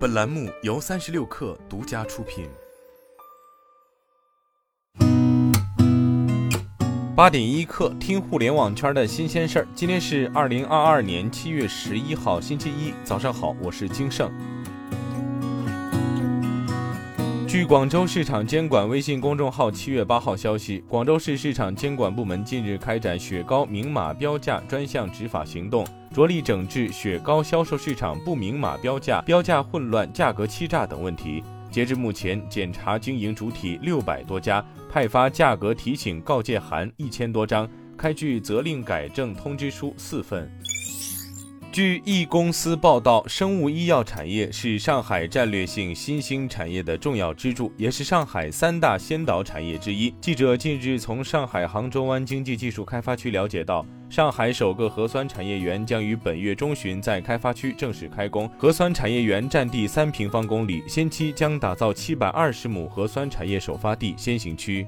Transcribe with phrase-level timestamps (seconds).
[0.00, 2.48] 本栏目由三十六氪独家出品。
[7.14, 9.68] 八点一刻，听互联网圈的新鲜事儿。
[9.74, 14.32] 今天是二零二二年七月十一号，星期一，早上好，我是金盛。
[17.50, 25.84] 据广州市场监管微信公众号七月八号消息，广州市市场监管部门近日开展雪糕明码标价专项执法行动，
[26.14, 31.42] 着力整治雪糕销售市场不明码标价、标价混乱、价格欺诈等问题。
[31.72, 40.48] 截至目前，检查经营主体六百多家，派发价格提醒告诫函一千多张，开具责令改正通知书四份。
[41.80, 50.14] 据一公司报道，生物医药产业是上海战略性新兴产业的重要支柱，也是上海三大先导产业之一。
[50.20, 58.46] 记者近日从上海杭州湾经济技术开发区了解到，上海首个核酸产业园将于本月中旬在开发区正式开工。
[58.58, 64.86] 核酸产业园占地三平方公里，先期将打造七百二十亩核酸产业首发地先行区。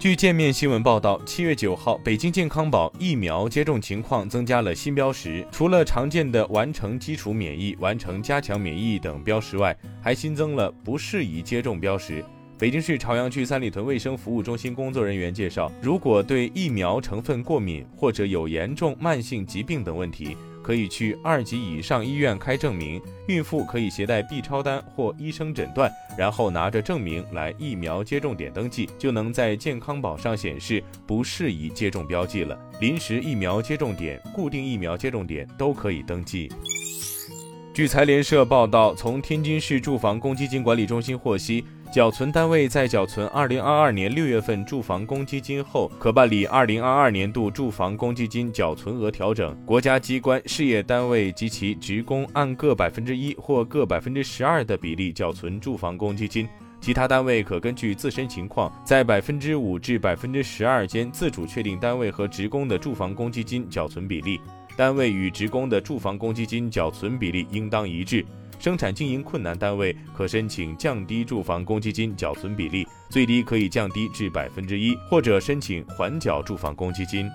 [0.00, 12.24] 据界面新闻报道，七月九号，北京健康宝疫苗接种情况增加了新标识，除了常见的完成基础免疫、完成加强免疫等标识外，还新增了不适宜接种标识。
[12.56, 20.36] 北京市朝阳区三里屯卫生服务中心工作人员介绍，如果对疫苗成分过敏或者有严重慢性疾病等问题。
[20.62, 32.58] 可以去二级以上医院开证明，孕妇可以携带 B 超单或医生诊断，然后拿着证明来疫苗接种点登记，就能在健康宝上显示不适宜接种标记了。
[32.80, 36.50] 临时疫苗接种点、固定疫苗接种点都可以登记。
[37.78, 41.64] 据财联社报道，从天津市住房公积金管理中心获悉。
[41.92, 49.56] 缴存单位在缴存2022年6月份住房公积金后，可办理2022年度住房公积金缴存额调整。
[49.64, 56.48] 国家机关、事业单位及其职工按各百分之一或各百分之十二的比例缴存住房公积金，
[56.80, 64.40] 其他单位可根据自身情况，在百分之五至百分之十二间自主确定单位和职工的住房公积金缴存比例。
[64.78, 68.24] 单位与职工的住房公积金缴存比例应当一致。
[68.60, 77.28] 生产经营困难单位可申请降低住房公积金缴存比例，最低可以降低至百分之一，或者申请缓缴住房公积金。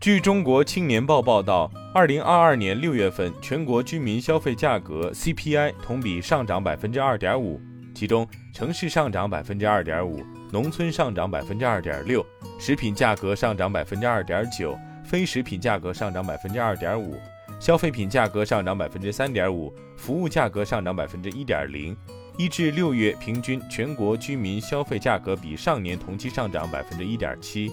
[0.00, 7.60] 据中国青年报报道，二零二二年六月份全国居民消费价格 CPI 同比上涨百分之二点五，
[7.94, 10.20] 其中城市上涨百分之二点五，
[10.50, 12.26] 农村上涨百分之二点六，
[12.58, 17.16] 食品价格上涨百分之二点九，非食品价格上涨百分之二点五。
[17.60, 21.96] 消费品价格上涨百分之三点五，服务价格上涨百分之一点零。
[22.36, 27.70] 一至六月平均全国居民消费价格比上年同期上涨百分之一点七。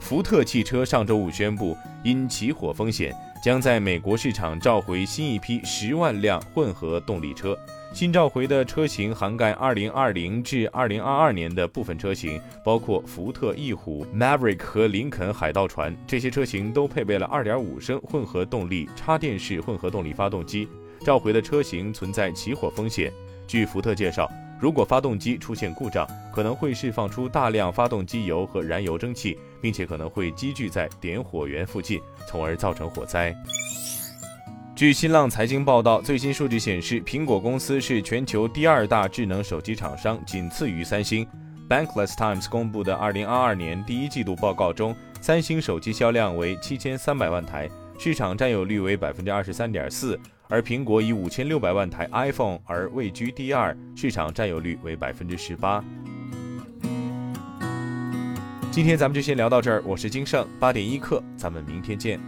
[0.00, 7.58] 福特汽车上周五宣布，因起火风险，将在美国市场召回新一批十万辆混合动力车。
[7.94, 15.96] 新召回的车型涵盖2020至2022年的部分车型，包括福特翼虎、Maverick 和林肯海盗船。
[16.06, 20.68] 这些车型都配备了2.5升混合动力插电式混合动力发动机。
[21.00, 23.12] 召回的车型存在起火风险。
[23.46, 33.34] 据福特介绍，如果发动机出现故障，可能会释放出大量发动机油和燃油蒸汽，并且可能会积聚在点火源附近，从而造成火灾。
[34.78, 41.26] 据新浪财经报道，最新数据显示，苹果公司是全球第二大智能手机厂商，仅次于三星。
[41.68, 47.68] Bankless Times 公布的2022年第一季度报告中，三星手机销量为7300万台，
[47.98, 50.16] 市场占有率为23.4%，
[50.48, 55.82] 而苹果以5600万台 iPhone 而位居第二，市场占有率为18%。
[58.70, 62.20] 今天咱们就先聊到这儿，我是金盛，八点一刻，咱们明天见。